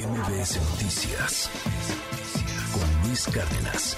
MBS 0.00 0.56
Noticias 0.72 1.50
con 2.72 3.06
Luis 3.06 3.26
Cárdenas. 3.26 3.92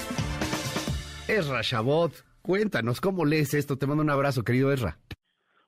Esra 1.29 1.63
Chabot, 1.63 2.13
cuéntanos 2.43 3.01
cómo 3.01 3.25
lees 3.25 3.55
esto. 3.55 3.79
Te 3.79 3.87
mando 3.87 4.03
un 4.03 4.11
abrazo, 4.11 4.43
querido 4.43 4.73
Esra. 4.73 4.99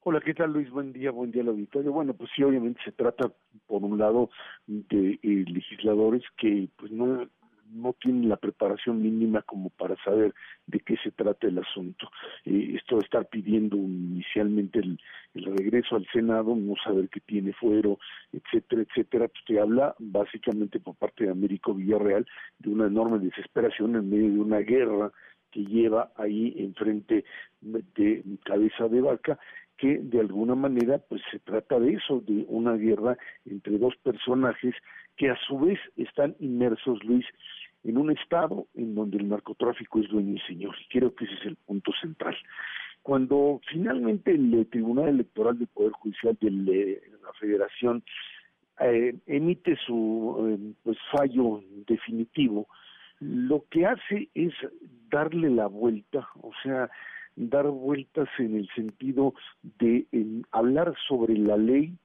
Hola, 0.03 0.21
¿qué 0.21 0.35
tal 0.35 0.53
Luis? 0.53 0.69
Buen 0.71 0.93
día, 0.93 1.13
buen 1.13 1.31
día 1.31 1.43
al 1.43 1.51
auditorio. 1.51 1.93
Bueno, 1.93 2.15
pues 2.15 2.31
sí, 2.35 2.43
obviamente 2.43 2.81
se 2.85 2.91
trata, 2.91 3.31
por 3.69 3.85
un 3.85 3.97
lado, 3.97 4.31
de 4.67 5.21
eh, 5.23 5.45
legisladores 5.47 6.25
que 6.37 6.69
pues 6.79 6.91
no 6.91 7.29
no 7.75 7.93
tienen 7.95 8.29
la 8.29 8.37
preparación 8.37 9.03
mínima 9.03 9.43
como 9.43 9.71
para 9.71 9.97
saber 10.05 10.35
de 10.67 10.81
qué 10.81 10.97
se 11.03 11.11
trata 11.11 11.47
el 11.47 11.59
asunto. 11.59 12.09
Eh, 12.45 12.75
esto 12.77 12.97
de 12.97 13.03
estar 13.03 13.27
pidiendo 13.27 13.77
inicialmente 13.77 14.79
el, 14.79 14.99
regreso 15.35 15.97
al 15.97 16.07
Senado, 16.13 16.55
no 16.55 16.75
saber 16.83 17.09
qué 17.09 17.21
tiene 17.21 17.53
fuero, 17.53 17.99
etcétera, 18.33 18.83
etcétera, 18.83 19.29
pues 19.29 19.45
te 19.45 19.61
habla 19.61 19.95
básicamente 19.99 20.79
por 20.79 20.95
parte 20.95 21.25
de 21.25 21.31
Américo 21.31 21.75
Villarreal 21.75 22.27
de 22.59 22.71
una 22.71 22.87
enorme 22.87 23.19
desesperación 23.19 23.97
en 23.97 24.09
medio 24.09 24.31
de 24.31 24.39
una 24.39 24.59
guerra 24.59 25.11
que 25.51 25.65
lleva 25.65 26.13
ahí 26.17 26.55
enfrente 26.59 27.25
de 27.61 28.25
cabeza 28.45 28.89
de 28.89 29.01
vaca 29.01 29.39
que 29.77 29.99
de 29.99 30.21
alguna 30.21 30.55
manera 30.55 30.99
pues 30.99 31.21
se 31.31 31.39
trata 31.41 31.79
de 31.79 31.95
eso, 31.95 32.21
de 32.27 32.45
una 32.49 32.75
guerra 32.75 33.17
entre 33.45 33.79
dos 33.79 33.95
personajes 34.03 34.75
que 35.17 35.31
a 35.31 35.37
su 35.47 35.59
vez 35.59 35.79
están 35.97 36.37
inmersos, 36.41 37.03
Luis, 37.05 37.27
en 37.85 37.99
un 37.99 38.11
estado 38.11 38.67
en 38.75 38.95
donde 38.95 39.19
el 39.19 39.29
narcotráfico 39.29 40.01
es 40.01 40.09
dueño 40.09 40.35
y 40.35 40.41
señor, 40.41 40.75
y 40.81 40.89
creo 40.89 41.15
que 41.15 41.25
ese 41.27 41.35
es 41.35 41.47
el 41.47 41.57
punto 41.57 41.93
central. 42.01 42.37
Cuando 43.03 43.61
finalmente 43.71 44.33
el 44.33 44.67
Tribunal 44.71 45.09
Electoral 45.09 45.59
del 45.59 45.69
Poder 45.69 45.93
Judicial 45.93 46.37
de 46.41 47.03
la 47.23 47.33
Federación 47.39 48.03
eh, 48.81 49.15
emite 49.27 49.77
su 49.87 50.49
eh, 50.49 50.73
pues 50.83 50.97
fallo 51.13 51.63
definitivo, 51.87 52.67
lo 53.21 53.65
que 53.71 53.87
hace 53.87 54.29
es 54.35 54.53
darle 55.11 55.51
la 55.51 55.67
vuelta, 55.67 56.29
o 56.41 56.51
sea, 56.63 56.91
dar 57.37 57.67
vueltas 57.69 58.29
en 58.39 58.57
el 58.57 58.69
sentido 58.75 59.35
de 59.63 60.07
hablar 60.51 60.95
sobre 61.07 61.37
la 61.37 61.57
ley, 61.57 61.97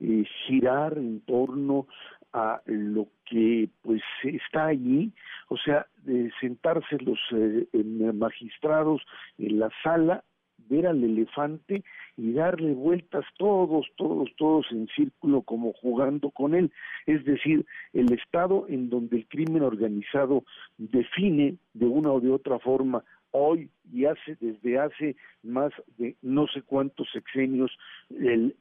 eh, 0.00 0.24
girar 0.46 0.96
en 0.96 1.20
torno 1.20 1.86
a 2.32 2.60
lo 2.66 3.08
que 3.24 3.68
pues 3.82 4.02
está 4.22 4.66
allí, 4.66 5.12
o 5.48 5.56
sea, 5.56 5.86
de 6.02 6.30
sentarse 6.40 6.98
los 7.00 7.18
eh, 7.32 7.66
magistrados 8.14 9.02
en 9.38 9.58
la 9.58 9.70
sala, 9.82 10.24
ver 10.68 10.86
al 10.86 11.02
elefante 11.02 11.82
y 12.16 12.32
darle 12.32 12.74
vueltas 12.74 13.24
todos, 13.38 13.86
todos, 13.96 14.28
todos 14.36 14.66
en 14.70 14.88
círculo 14.88 15.42
como 15.42 15.72
jugando 15.72 16.30
con 16.30 16.54
él. 16.54 16.72
Es 17.06 17.24
decir, 17.24 17.64
el 17.92 18.12
estado 18.12 18.66
en 18.68 18.90
donde 18.90 19.18
el 19.18 19.28
crimen 19.28 19.62
organizado 19.62 20.44
define 20.76 21.56
de 21.72 21.86
una 21.86 22.12
o 22.12 22.20
de 22.20 22.30
otra 22.30 22.58
forma 22.58 23.04
hoy 23.32 23.70
y 23.92 24.04
hace 24.04 24.36
desde 24.40 24.78
hace 24.78 25.16
más 25.42 25.72
de 25.96 26.16
no 26.22 26.46
sé 26.46 26.62
cuántos 26.62 27.08
sexenios 27.12 27.70
el, 28.10 28.54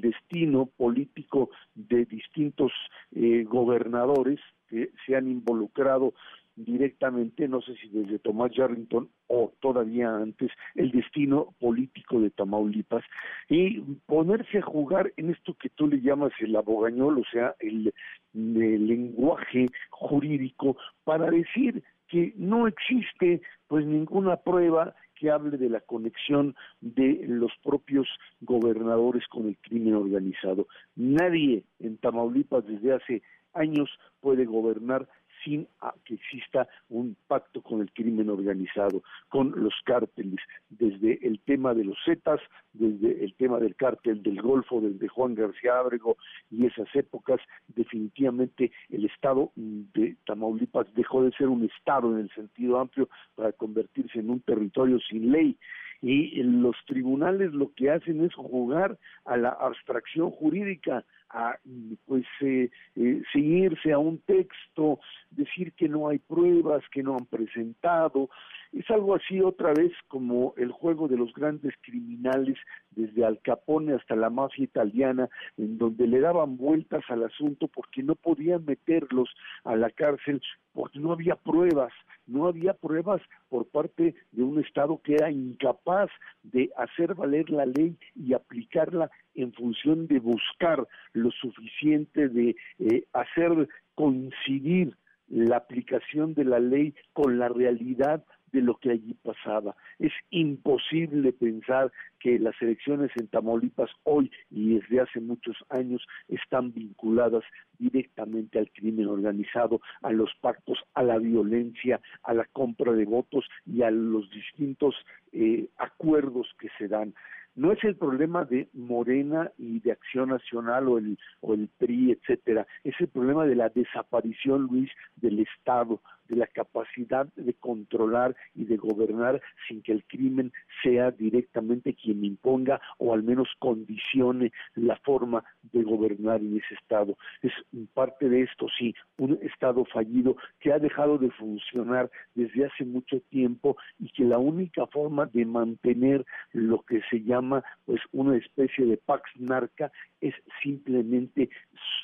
destino 0.00 0.66
político 0.66 1.50
de 1.74 2.04
distintos 2.04 2.72
eh, 3.14 3.44
gobernadores 3.44 4.40
que 4.68 4.90
se 5.04 5.16
han 5.16 5.28
involucrado 5.28 6.14
directamente, 6.56 7.46
no 7.48 7.60
sé 7.60 7.74
si 7.76 7.88
desde 7.88 8.18
Tomás 8.18 8.50
Yarrington 8.52 9.10
o 9.26 9.52
todavía 9.60 10.16
antes, 10.16 10.50
el 10.74 10.90
destino 10.90 11.54
político 11.60 12.18
de 12.18 12.30
Tamaulipas. 12.30 13.04
Y 13.48 13.80
ponerse 14.06 14.58
a 14.58 14.62
jugar 14.62 15.12
en 15.16 15.30
esto 15.30 15.54
que 15.54 15.68
tú 15.68 15.86
le 15.86 16.00
llamas 16.00 16.32
el 16.40 16.56
abogañol, 16.56 17.18
o 17.18 17.24
sea, 17.30 17.54
el 17.60 17.92
lenguaje 18.32 19.66
jurídico 19.90 20.76
para 21.04 21.30
decir 21.30 21.82
que 22.08 22.32
no 22.36 22.66
existe 22.66 23.42
pues 23.68 23.84
ninguna 23.86 24.36
prueba 24.36 24.94
que 25.14 25.30
hable 25.30 25.56
de 25.56 25.70
la 25.70 25.80
conexión 25.80 26.54
de 26.80 27.24
los 27.26 27.50
propios 27.62 28.06
gobernadores 28.40 29.26
con 29.28 29.48
el 29.48 29.56
crimen 29.58 29.94
organizado. 29.94 30.68
Nadie 30.94 31.64
en 31.80 31.96
Tamaulipas 31.96 32.66
desde 32.66 32.92
hace 32.92 33.22
años 33.54 33.88
puede 34.20 34.44
gobernar 34.44 35.08
sin 35.46 35.68
que 36.04 36.14
exista 36.14 36.68
un 36.88 37.16
pacto 37.28 37.62
con 37.62 37.80
el 37.80 37.92
crimen 37.92 38.28
organizado, 38.28 39.02
con 39.28 39.52
los 39.56 39.74
cárteles, 39.84 40.40
desde 40.68 41.24
el 41.26 41.40
tema 41.40 41.72
de 41.72 41.84
los 41.84 41.96
Zetas, 42.04 42.40
desde 42.72 43.24
el 43.24 43.34
tema 43.34 43.58
del 43.60 43.76
cártel 43.76 44.22
del 44.24 44.42
Golfo, 44.42 44.80
desde 44.80 45.06
Juan 45.06 45.36
García 45.36 45.78
Ábrego 45.78 46.16
y 46.50 46.66
esas 46.66 46.88
épocas, 46.94 47.40
definitivamente 47.68 48.72
el 48.90 49.04
Estado 49.06 49.52
de 49.54 50.16
Tamaulipas 50.26 50.92
dejó 50.94 51.22
de 51.22 51.30
ser 51.32 51.46
un 51.46 51.64
Estado 51.64 52.12
en 52.12 52.24
el 52.24 52.30
sentido 52.30 52.80
amplio 52.80 53.08
para 53.36 53.52
convertirse 53.52 54.18
en 54.18 54.30
un 54.30 54.40
territorio 54.40 54.98
sin 55.08 55.30
ley. 55.30 55.56
Y 56.02 56.42
los 56.42 56.76
tribunales 56.86 57.52
lo 57.52 57.72
que 57.72 57.90
hacen 57.90 58.22
es 58.22 58.34
jugar 58.34 58.98
a 59.24 59.36
la 59.36 59.48
abstracción 59.48 60.30
jurídica, 60.30 61.04
a 61.36 61.58
pues 62.06 62.24
eh, 62.40 62.70
eh, 62.96 63.22
seguirse 63.32 63.92
a 63.92 63.98
un 63.98 64.18
texto, 64.18 64.98
decir 65.30 65.74
que 65.74 65.88
no 65.88 66.08
hay 66.08 66.18
pruebas, 66.18 66.82
que 66.90 67.02
no 67.02 67.14
han 67.14 67.26
presentado, 67.26 68.30
es 68.72 68.90
algo 68.90 69.14
así 69.14 69.40
otra 69.40 69.72
vez 69.72 69.92
como 70.08 70.54
el 70.56 70.70
juego 70.70 71.08
de 71.08 71.16
los 71.16 71.32
grandes 71.32 71.74
criminales 71.82 72.58
desde 72.90 73.24
Al 73.24 73.40
Capone 73.40 73.94
hasta 73.94 74.16
la 74.16 74.30
mafia 74.30 74.64
italiana, 74.64 75.28
en 75.56 75.78
donde 75.78 76.06
le 76.06 76.20
daban 76.20 76.56
vueltas 76.56 77.04
al 77.08 77.24
asunto 77.24 77.68
porque 77.68 78.02
no 78.02 78.14
podían 78.14 78.64
meterlos 78.64 79.28
a 79.64 79.76
la 79.76 79.90
cárcel 79.90 80.40
porque 80.72 80.98
no 80.98 81.12
había 81.12 81.36
pruebas, 81.36 81.92
no 82.26 82.46
había 82.46 82.74
pruebas 82.74 83.22
por 83.48 83.66
parte 83.66 84.14
de 84.32 84.42
un 84.42 84.60
Estado 84.60 85.00
que 85.02 85.14
era 85.14 85.30
incapaz 85.30 86.10
de 86.42 86.70
hacer 86.76 87.14
valer 87.14 87.48
la 87.48 87.64
ley 87.64 87.96
y 88.14 88.34
aplicarla 88.34 89.10
en 89.34 89.52
función 89.54 90.06
de 90.06 90.18
buscar 90.18 90.86
lo 91.14 91.30
suficiente, 91.30 92.28
de 92.28 92.56
eh, 92.78 93.04
hacer 93.14 93.68
coincidir 93.94 94.94
la 95.28 95.56
aplicación 95.56 96.34
de 96.34 96.44
la 96.44 96.60
ley 96.60 96.94
con 97.12 97.38
la 97.38 97.48
realidad 97.48 98.24
de 98.52 98.62
lo 98.62 98.76
que 98.76 98.90
allí 98.90 99.14
pasaba. 99.14 99.76
Es 99.98 100.12
imposible 100.30 101.32
pensar 101.32 101.92
que 102.18 102.38
las 102.38 102.54
elecciones 102.62 103.10
en 103.16 103.28
Tamaulipas 103.28 103.90
hoy 104.04 104.30
y 104.50 104.78
desde 104.78 105.00
hace 105.00 105.20
muchos 105.20 105.56
años 105.68 106.06
están 106.28 106.72
vinculadas 106.72 107.44
directamente 107.78 108.58
al 108.58 108.70
crimen 108.70 109.08
organizado, 109.08 109.80
a 110.02 110.10
los 110.10 110.30
pactos, 110.40 110.78
a 110.94 111.02
la 111.02 111.18
violencia, 111.18 112.00
a 112.22 112.32
la 112.32 112.44
compra 112.46 112.92
de 112.92 113.04
votos 113.04 113.44
y 113.66 113.82
a 113.82 113.90
los 113.90 114.30
distintos 114.30 114.94
eh, 115.32 115.68
acuerdos 115.76 116.48
que 116.58 116.68
se 116.78 116.88
dan 116.88 117.14
no 117.56 117.72
es 117.72 117.82
el 117.84 117.96
problema 117.96 118.44
de 118.44 118.68
Morena 118.74 119.50
y 119.58 119.80
de 119.80 119.92
Acción 119.92 120.28
Nacional 120.28 120.88
o 120.88 120.98
el, 120.98 121.18
o 121.40 121.54
el 121.54 121.68
PRI, 121.78 122.12
etcétera, 122.12 122.66
es 122.84 122.94
el 123.00 123.08
problema 123.08 123.46
de 123.46 123.56
la 123.56 123.70
desaparición, 123.70 124.68
Luis, 124.70 124.90
del 125.16 125.40
Estado, 125.40 126.00
de 126.28 126.36
la 126.36 126.46
capacidad 126.46 127.26
de 127.34 127.54
controlar 127.54 128.36
y 128.54 128.64
de 128.64 128.76
gobernar 128.76 129.40
sin 129.68 129.82
que 129.82 129.92
el 129.92 130.04
crimen 130.04 130.52
sea 130.82 131.10
directamente 131.10 131.94
quien 131.94 132.24
imponga 132.24 132.80
o 132.98 133.14
al 133.14 133.22
menos 133.22 133.48
condicione 133.58 134.52
la 134.74 134.96
forma 134.96 135.44
de 135.72 135.82
gobernar 135.82 136.40
en 136.40 136.56
ese 136.56 136.74
Estado. 136.74 137.16
Es 137.42 137.52
parte 137.94 138.28
de 138.28 138.42
esto, 138.42 138.66
sí, 138.78 138.94
un 139.18 139.38
Estado 139.42 139.84
fallido 139.84 140.36
que 140.60 140.72
ha 140.72 140.78
dejado 140.78 141.18
de 141.18 141.30
funcionar 141.30 142.10
desde 142.34 142.66
hace 142.66 142.84
mucho 142.84 143.20
tiempo 143.30 143.76
y 143.98 144.10
que 144.10 144.24
la 144.24 144.38
única 144.38 144.86
forma 144.86 145.26
de 145.26 145.44
mantener 145.44 146.24
lo 146.52 146.82
que 146.82 147.00
se 147.10 147.22
llama 147.22 147.64
pues 147.84 148.00
una 148.12 148.36
especie 148.36 148.84
de 148.86 148.96
pax 148.96 149.22
narca 149.36 149.90
es 150.20 150.34
simplemente 150.62 151.48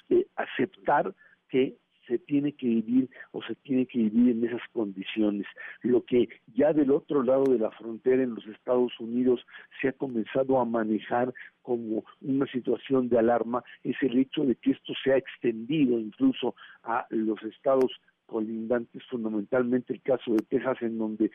eh, 0.08 0.26
aceptar 0.36 1.14
que 1.48 1.76
se 2.12 2.18
tiene 2.18 2.52
que 2.52 2.66
vivir 2.66 3.08
o 3.30 3.42
se 3.42 3.54
tiene 3.54 3.86
que 3.86 3.98
vivir 3.98 4.36
en 4.36 4.44
esas 4.44 4.60
condiciones. 4.74 5.46
Lo 5.80 6.04
que 6.04 6.28
ya 6.54 6.74
del 6.74 6.90
otro 6.90 7.22
lado 7.22 7.44
de 7.44 7.58
la 7.58 7.70
frontera 7.70 8.22
en 8.22 8.34
los 8.34 8.46
Estados 8.48 8.92
Unidos 9.00 9.40
se 9.80 9.88
ha 9.88 9.92
comenzado 9.92 10.60
a 10.60 10.66
manejar 10.66 11.32
como 11.62 12.04
una 12.20 12.46
situación 12.48 13.08
de 13.08 13.18
alarma 13.18 13.64
es 13.82 13.96
el 14.02 14.18
hecho 14.18 14.44
de 14.44 14.56
que 14.56 14.72
esto 14.72 14.92
se 15.02 15.12
ha 15.12 15.16
extendido 15.16 15.98
incluso 15.98 16.54
a 16.82 17.06
los 17.08 17.42
estados 17.44 17.92
colindantes, 18.26 19.02
fundamentalmente 19.10 19.92
el 19.92 20.02
caso 20.02 20.32
de 20.32 20.42
Texas, 20.48 20.78
en 20.80 20.98
donde, 20.98 21.30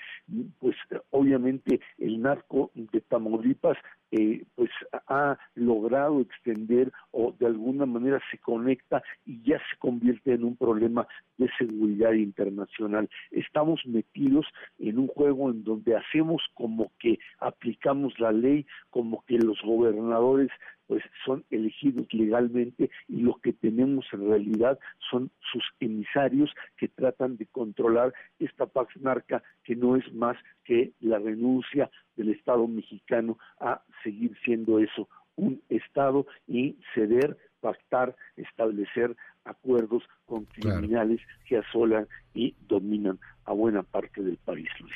pues, 0.60 0.76
obviamente 1.12 1.80
el 1.98 2.22
narco 2.22 2.72
de 2.76 3.02
Tamaulipas, 3.02 3.78
eh, 4.12 4.46
pues, 4.56 4.70
ha 5.08 5.38
logrado 5.56 6.22
extender 6.22 6.92
o 7.12 7.34
de 7.38 7.46
alguna 7.46 7.86
manera 7.86 8.22
se 8.32 8.38
conecta 8.38 9.04
y 9.26 9.42
ya 9.42 9.58
se 9.58 9.78
convierte 9.80 10.34
en 10.34 10.44
un 10.44 10.56
problema 10.56 11.08
de 11.38 11.50
seguridad 11.58 12.14
internacional. 12.14 13.10
Estamos 13.32 13.86
metidos 13.86 14.46
en 14.80 15.00
un 15.00 15.08
juego 15.08 15.50
en 15.52 15.64
donde 15.64 15.96
hacemos 15.96 16.42
como 16.54 16.92
que 17.00 17.20
aplicamos 17.40 18.20
la 18.20 18.32
ley, 18.32 18.66
como 18.90 19.24
que 19.26 19.38
los 19.38 19.62
gobernadores 19.62 20.50
pues 20.88 21.04
son 21.26 21.44
elegidos 21.50 22.12
legalmente 22.14 22.90
y 23.08 23.22
lo 23.22 23.36
que 23.36 23.54
tenemos 23.54 24.06
en 24.14 24.30
realidad 24.30 24.80
son 25.10 25.30
sus 25.52 25.64
emisarios 25.80 26.50
que 26.78 26.88
tratan 26.88 27.38
de 27.38 27.46
controlar 27.48 28.14
esta 28.40 28.66
Pax 28.66 28.96
Narca 29.02 29.44
que 29.64 29.76
no 29.76 29.96
es 29.96 30.14
más 30.14 30.38
que 30.64 30.94
la 31.00 31.20
renuncia 31.20 31.90
del 32.16 32.30
Estado 32.30 32.68
mexicano 32.68 33.38
a 33.60 33.84
seguir 34.04 34.36
siendo 34.44 34.80
eso, 34.80 35.08
un 35.36 35.62
Estado 35.70 36.26
y 36.48 36.78
ceder, 36.94 37.38
pactar, 37.60 38.16
establecer 38.36 39.16
acuerdos 39.48 40.04
con 40.26 40.46
criminales 40.46 41.20
que 41.48 41.58
asolan 41.58 42.08
y 42.34 42.56
dominan 42.68 43.20
a 43.46 43.54
buena 43.54 43.82
parte 43.84 44.22
del 44.22 44.38
país, 44.38 44.68
Luis. 44.80 44.94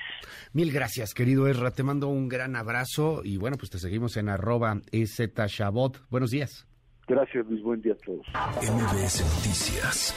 Mil 0.53 0.71
gracias, 0.71 1.13
querido 1.13 1.47
Ezra. 1.47 1.71
Te 1.71 1.83
mando 1.83 2.09
un 2.09 2.27
gran 2.27 2.55
abrazo 2.55 3.21
y 3.23 3.37
bueno, 3.37 3.57
pues 3.57 3.71
te 3.71 3.79
seguimos 3.79 4.17
en 4.17 4.29
arroba 4.29 4.81
Shabot. 4.91 6.01
Buenos 6.09 6.31
días. 6.31 6.67
Gracias, 7.07 7.45
Luis. 7.47 7.61
Buen 7.63 7.81
día 7.81 7.93
a 7.93 7.97
todos. 7.97 8.25
MBS 8.61 9.21
Noticias 9.35 10.15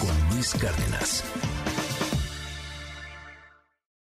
con 0.00 0.34
Luis 0.34 0.54
Cárdenas. 0.54 1.63